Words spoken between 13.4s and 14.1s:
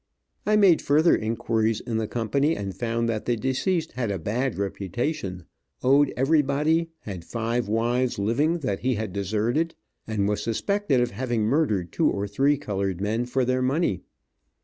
their money.